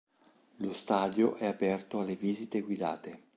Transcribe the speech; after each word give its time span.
Lo 0.61 0.73
stadio 0.73 1.35
è 1.35 1.45
aperto 1.45 1.99
alle 1.99 2.15
visite 2.15 2.61
guidate. 2.61 3.21